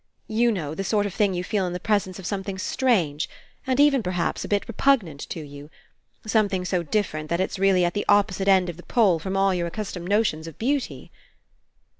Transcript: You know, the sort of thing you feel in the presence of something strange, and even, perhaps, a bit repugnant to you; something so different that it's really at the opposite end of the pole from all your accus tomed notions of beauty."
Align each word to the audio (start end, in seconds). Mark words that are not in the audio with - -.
You 0.27 0.51
know, 0.51 0.73
the 0.73 0.83
sort 0.83 1.05
of 1.05 1.13
thing 1.13 1.35
you 1.35 1.43
feel 1.43 1.67
in 1.67 1.73
the 1.73 1.79
presence 1.79 2.17
of 2.17 2.25
something 2.25 2.57
strange, 2.57 3.29
and 3.67 3.79
even, 3.79 4.01
perhaps, 4.01 4.43
a 4.43 4.47
bit 4.47 4.67
repugnant 4.67 5.19
to 5.29 5.41
you; 5.45 5.69
something 6.25 6.65
so 6.65 6.81
different 6.81 7.29
that 7.29 7.39
it's 7.39 7.59
really 7.59 7.85
at 7.85 7.93
the 7.93 8.05
opposite 8.09 8.47
end 8.47 8.67
of 8.67 8.77
the 8.77 8.81
pole 8.81 9.19
from 9.19 9.37
all 9.37 9.53
your 9.53 9.69
accus 9.69 9.93
tomed 9.95 10.09
notions 10.09 10.47
of 10.47 10.57
beauty." 10.57 11.11